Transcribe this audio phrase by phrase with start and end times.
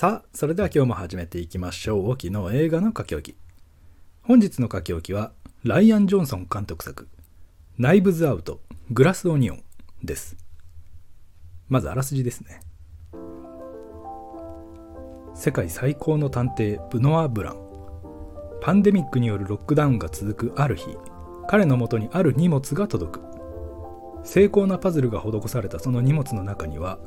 [0.00, 2.08] さあ、それでは今日も始めていきましょう。
[2.08, 3.36] 沖の映画の書き置き。
[4.22, 5.32] 本日の書き置きは、
[5.62, 7.06] ライアン・ジョンソン監督作、
[7.76, 9.62] ナイブズ・アウト、グラス・オニオン
[10.02, 10.38] です。
[11.68, 12.62] まずあらすじですね。
[15.34, 17.58] 世界最高の探偵、ブノア・ブラン。
[18.62, 20.96] パンデミックによるロックダウンが続くある日、
[21.46, 23.20] 彼のもとにある荷物が届く。
[24.24, 26.98] 精巧なパズルが施されたその荷物の中には、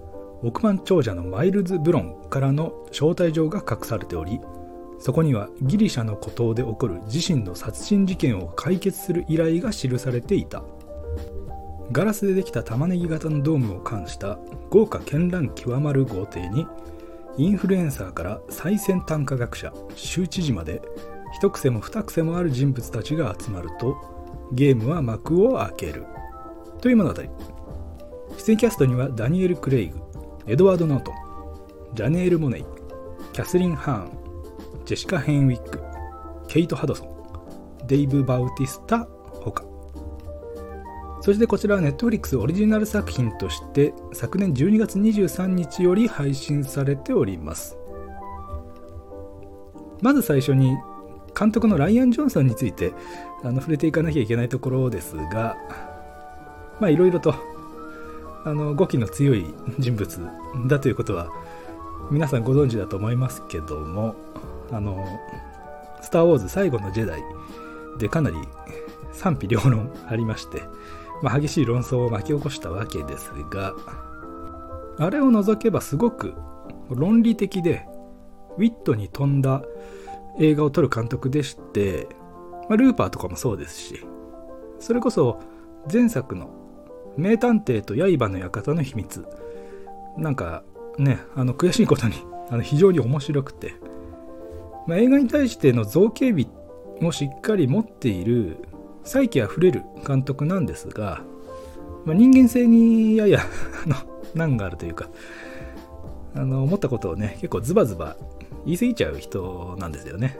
[0.43, 4.39] 億万長者のマイルズ・ブロンからの招待状が隠されており
[4.99, 10.63] そこにはギリシャの孤島で起こる自身の殺人事件を解決する依頼が記されていた。
[11.91, 16.65] ガラスでできた玉ねぎ型のドームを冠した豪華絢爛極まる豪邸に
[17.37, 20.81] インフルエンサーから最先端科学者州知事まで
[21.33, 23.97] 一癖も二癖もある人物たちが集まると
[24.53, 26.05] ゲームは幕を開ける。
[26.79, 27.21] という物語。
[28.37, 29.99] 出演キャストにはダニエル・クレイグ。
[30.45, 31.15] エドワード・ノートン、
[31.93, 32.65] ジャネール・モネイ、
[33.31, 35.79] キャスリン・ハーン、ジェシカ・ヘンウィック、
[36.49, 39.63] ケイト・ハドソン、デイブ・バウティスタ、ほか。
[41.21, 47.77] そしてこちらは Netflix オリジナル作品として昨年12月23日より配信されております。
[50.01, 50.75] まず最初に
[51.39, 52.91] 監督のライアン・ジョンソンについて
[53.43, 55.55] あの触れていかなきゃいけないところですが、
[56.81, 57.33] まあいろいろと
[58.45, 59.45] あの語気の強い
[59.79, 60.19] 人物
[60.67, 61.29] だということは
[62.11, 64.15] 皆さんご存知だと思いますけども
[64.71, 65.05] あの
[66.01, 67.23] 「スター・ウォーズ最後のジェダイ」
[67.97, 68.35] でかなり
[69.13, 70.63] 賛否両論ありまして、
[71.21, 73.73] まあ、激しい論争を巻き起こしたわけですが
[74.97, 76.33] あれを除けばすごく
[76.89, 77.87] 論理的で
[78.57, 79.63] ウィットに富んだ
[80.39, 82.07] 映画を撮る監督でして、
[82.69, 84.05] まあ、ルーパーとかもそうですし
[84.79, 85.39] それこそ
[85.91, 86.62] 前作の
[87.17, 89.25] 名探偵と刃の館の秘密。
[90.17, 90.63] なんか
[90.97, 92.15] ねあの悔しいことに
[92.49, 93.73] あの非常に面白くて、
[94.87, 96.47] まあ、映画に対しての造形美
[97.01, 98.57] をしっかり持っている
[99.03, 101.21] 再起あふれる監督なんですが、
[102.05, 103.41] まあ、人間性にやや
[104.35, 105.09] 難があるというか
[106.35, 108.15] あの思ったことをね結構ズバズバ
[108.65, 110.37] 言い過ぎちゃう人なんですよね、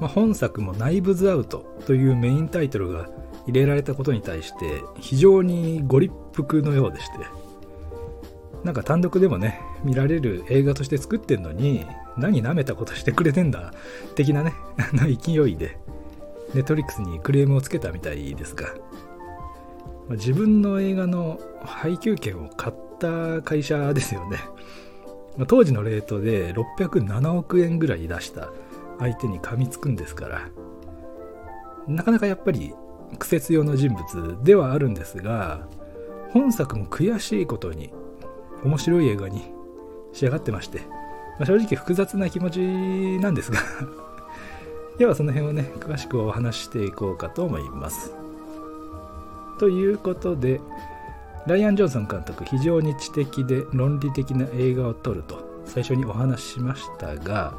[0.00, 3.08] まあ、本作も「ナイブズ・アウト」というメインタイトルが
[3.46, 7.12] 入れられたことに対して非常にご立腹のようでして
[8.64, 11.86] なんか単独でもね見られる映画として作ってんのに
[12.16, 13.72] 何舐めたことしてくれてんだ
[14.14, 14.52] 的なね
[15.22, 15.78] 勢いで
[16.54, 18.74] ネットリックスにクレームをつけたみたいですが
[20.10, 24.38] 自分の映画の配給権を買った会社ですよね。
[25.46, 28.50] 当時のレートで607億円ぐらい出した
[28.98, 30.48] 相手に噛みつくんですから
[31.86, 32.74] なかなかやっぱり
[33.18, 35.66] 苦節用の人物ではあるんですが
[36.32, 37.92] 本作も悔しいことに
[38.62, 39.52] 面白い映画に
[40.12, 40.80] 仕上がってまして、
[41.38, 42.60] まあ、正直複雑な気持ち
[43.22, 43.58] なんですが
[44.98, 48.14] ではその辺をね詳しくお話していこうかと思います。
[49.58, 50.60] ということで
[51.46, 57.54] ライアン・ジョンソン監督非常に知的で論理的な映画を撮ると最初にお話ししましたが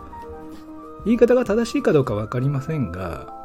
[1.05, 3.40] 言い方が正しいかどうか分かりませんが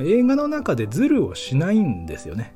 [0.00, 2.54] 映画の中でズルをしないんですよね。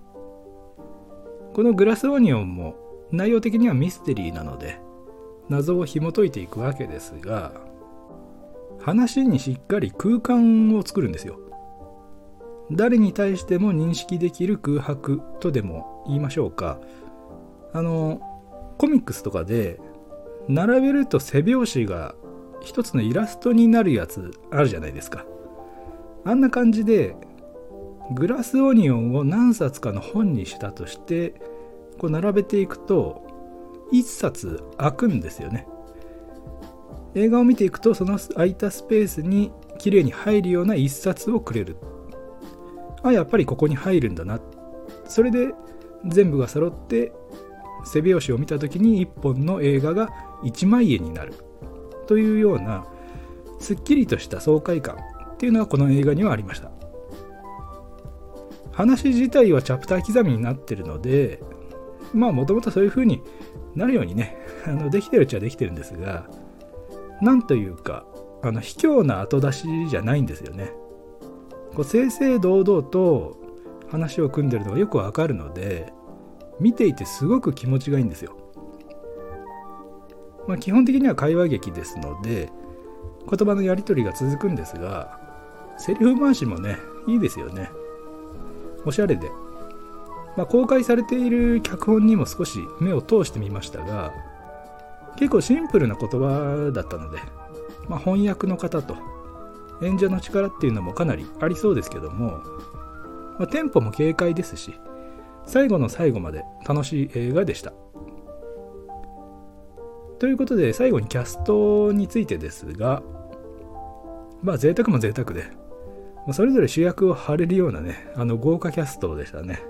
[1.54, 2.76] このグラスオニオンも
[3.10, 4.80] 内容的にはミステリーなので
[5.48, 7.52] 謎を紐解いていくわけですが
[8.80, 11.38] 話にしっかり空間を作るんですよ。
[12.70, 16.80] 誰に対しても認識できる空白とでも言いましょうか。
[17.74, 18.20] あの
[18.78, 19.78] コミックスとかで
[20.48, 22.14] 並べると背拍子が
[22.60, 25.26] 一つのイラストになるやつあるじゃないですか。
[26.24, 27.14] あんな感じで
[28.10, 31.34] グラスオニオンを何冊かの本にしたとして
[31.98, 33.26] こう並べていくと
[33.92, 35.66] 1冊開くんですよね。
[37.14, 41.76] 映画を見ていくとその空いたスペースに綺麗に入るような1冊をくれる。
[43.02, 44.40] あやっぱりここに入るんだな。
[45.06, 45.52] それで
[46.06, 47.12] 全部が揃って
[47.84, 50.08] 背拍子を見た時に1本の映画が
[50.42, 51.34] 1枚円になる。
[52.06, 52.84] というような
[53.60, 56.71] すっきりとした爽快感っていうのがこの映画にはありました。
[58.72, 61.40] 話自体はチャプター刻みになってるので
[62.12, 63.22] まあもともとそういう風に
[63.74, 64.36] なるようにね
[64.66, 66.28] あのできてるっちゃできてるんですが
[67.20, 68.04] なんというか
[68.42, 70.72] あの卑怯な後出しじゃないんですよね。
[71.74, 73.38] こう正々堂々と
[73.88, 75.92] 話を組んでるのがよくわかるので
[76.60, 78.36] 見ていてすごく気持ちがいいんですよ、
[80.46, 82.50] まあ、基本的には会話劇ですので
[83.28, 85.18] 言葉のやり取りが続くんですが
[85.78, 86.76] セリフ回しもね
[87.06, 87.70] いいですよね。
[88.84, 89.30] おしゃれで、
[90.36, 94.12] まあ、公開されている脚本にも少し目を通してみましたが
[95.16, 97.18] 結構シンプルな言葉だったので、
[97.88, 98.96] まあ、翻訳の方と
[99.82, 102.38] 演者の力っていうのもかなりありそうですけども、
[103.38, 104.74] まあ、テンポも軽快ですし
[105.44, 107.72] 最後の最後まで楽しい映画でした。
[110.20, 113.02] ということで最後にキャストについてですが
[114.40, 115.50] まあ贅沢も贅沢で
[116.30, 119.60] それぞれ主役を張れるようなねあの豪華キャストでしたね。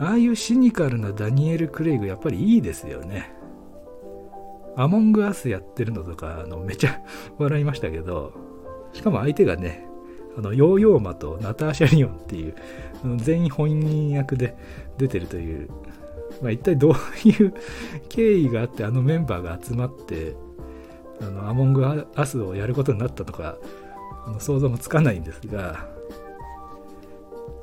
[0.00, 3.32] ああいうシニカルなダニエル・クレイグやっぱりいいですよね。
[4.76, 7.00] アモングアスやってるのとかあのめちゃ
[7.36, 8.32] 笑いましたけど
[8.92, 9.88] しかも相手がね
[10.36, 12.54] あのヨーヨーマとナターシャ・リオンっていう
[13.16, 14.56] 全員本人役で
[14.96, 15.68] 出てるという、
[16.40, 17.54] まあ、一体どういう
[18.08, 20.36] 経緯があってあのメンバーが集まって
[21.20, 23.58] あのアモングアスをやることになったとか
[24.26, 25.86] あの想像もつかないんですが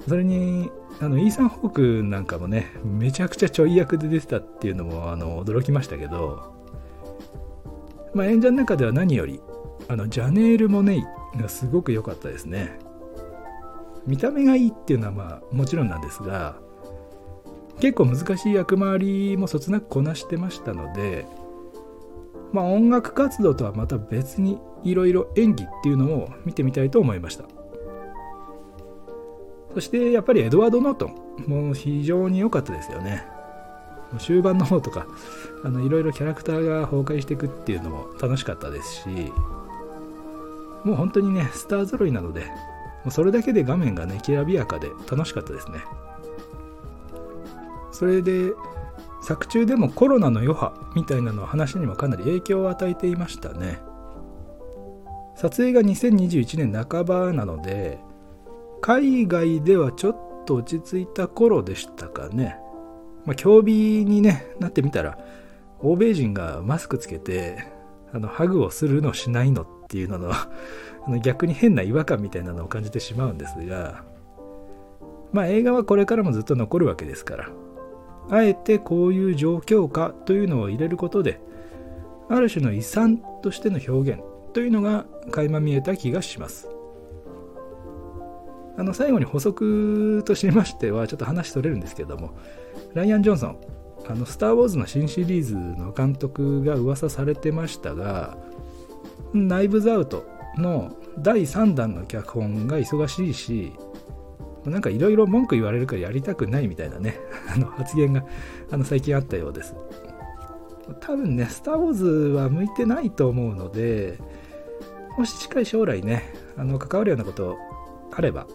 [0.08, 6.56] それにあのイーサン・ホークなんかもねめちゃくちゃちょい役で出てたっていうのもあの驚きましたけど
[8.16, 9.42] まあ、演者の中では何より
[9.90, 11.04] あのジャネール・モネイ
[11.38, 12.80] がすごく良かったですね。
[14.08, 16.56] 見た目がいいっていうのはまあもちろんなんですが
[17.80, 21.26] 結構難しい役回りもそつなくこなしてましたので
[22.56, 27.44] まあ音楽活動とはまた別にいろいろ演技っていうのを見てみたいと思いました。
[29.74, 31.10] そしてやっぱりエドワード・ノート
[31.48, 33.28] ンも非常に良かったですよね。
[34.19, 35.06] 終盤の方とか
[35.66, 39.10] いろいろキャラクターが崩壊していくっていうのも楽しかったですし
[40.86, 42.46] もう本当にねスター揃いなので
[43.04, 45.80] もうそれだけで画面がねきらびやかで楽しかったですね。
[47.92, 48.54] それで
[49.25, 53.80] 作中でもコロナの余波みたいなの話にもかなり影響を与えていましたね。
[55.36, 57.98] 撮影が2021年半ばなので
[58.81, 62.57] 海外ではちょっと落ち着いた頃でしたかね。
[63.25, 65.18] まあ、競技に、ね、なってみたら
[65.80, 67.66] 欧米人がマスクつけて
[68.13, 70.48] あのハグをするのしないのっていうのの あ
[71.07, 74.04] の逆に変な違和感みたいなのを感じてしまうんですが
[75.33, 77.50] まあ映画はこれからもずっと残るわけですから
[78.30, 81.39] あえてこういう状況下というのを入れることで
[82.30, 84.22] ある種の遺産としての表現
[84.54, 86.69] というのが垣間見えた気がします。
[88.77, 92.31] あの最後に補足としましてはちょっと話取れるんですけども
[92.94, 93.57] ライアン・ジョンソン
[94.07, 98.38] あのスター・ウォーズの新シリーズの監督が噂されてましたが
[99.33, 100.27] ナイブズ・アウト
[100.57, 103.74] の第3弾の脚本が忙しいし
[104.66, 107.20] なんかいろいろ文句言われるからやりたくないみたいなね
[107.54, 108.24] あの発言が
[108.72, 109.76] あの最近あったようです。
[111.00, 114.20] 多分ねスター・ウォーズは向いてないと思うので
[115.18, 117.58] もし近い将来ねあの関わるようなこと
[118.12, 118.46] あれば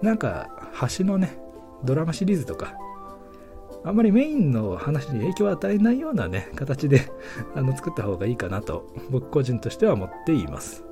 [0.00, 0.48] なんか
[0.96, 1.36] 橋のね
[1.82, 2.74] ドラマシリーズとか
[3.84, 7.10] あんまりメインの話に影響を与えないようなね形で
[7.54, 10.87] あの作った方がいいかなと僕個人としては思っています。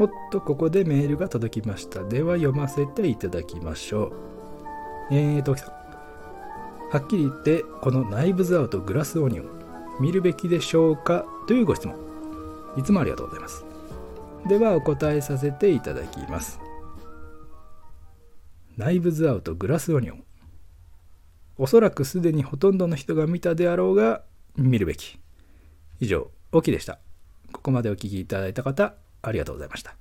[0.00, 2.04] おっとここでメールが届きました。
[2.04, 4.12] では読ませていただきましょう。
[5.10, 5.56] えーと
[6.90, 9.46] はっきり言ってこのナイブズアウトグラスオニオン
[10.00, 11.96] 見るべきでしょうかというご質問。
[12.76, 13.64] いつもありがとうございます。
[14.46, 16.60] ではお答えさせていただきます。
[18.76, 20.24] ナイブズアウトグラスオニオン。
[21.58, 24.22] おそらくすでにほとんどの人が見たであろうが
[24.56, 25.18] 見るべき。
[25.98, 27.00] 以上オキでした。
[27.50, 29.96] ここまでお聴きいただいた方ありがとうございました。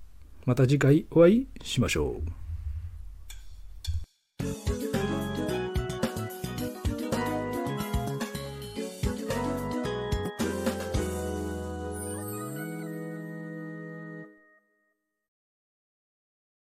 [0.46, 2.47] また次回お会いしましょう。